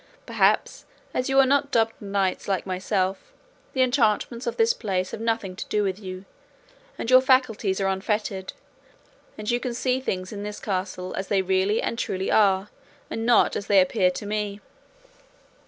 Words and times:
Perhaps 0.25 0.85
as 1.13 1.29
you 1.29 1.37
are 1.39 1.45
not 1.45 1.69
dubbed 1.69 2.01
knights 2.01 2.47
like 2.47 2.65
myself, 2.65 3.31
the 3.73 3.83
enchantments 3.83 4.47
of 4.47 4.57
this 4.57 4.73
place 4.73 5.11
have 5.11 5.21
nothing 5.21 5.55
to 5.55 5.67
do 5.67 5.83
with 5.83 5.99
you, 5.99 6.25
and 6.97 7.11
your 7.11 7.21
faculties 7.21 7.79
are 7.79 7.85
unfettered, 7.85 8.53
and 9.37 9.51
you 9.51 9.59
can 9.59 9.75
see 9.75 10.01
things 10.01 10.31
in 10.33 10.41
this 10.41 10.59
castle 10.59 11.13
as 11.13 11.27
they 11.27 11.43
really 11.43 11.83
and 11.83 11.99
truly 11.99 12.31
are, 12.31 12.69
and 13.11 13.27
not 13.27 13.55
as 13.55 13.67
they 13.67 13.79
appear 13.79 14.09
to 14.09 14.25
me." 14.25 14.59